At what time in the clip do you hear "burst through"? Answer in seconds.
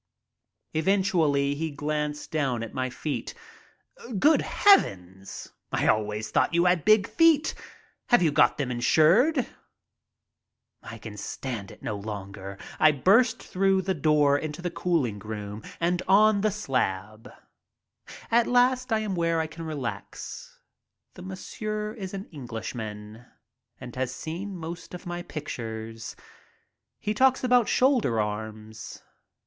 12.91-13.83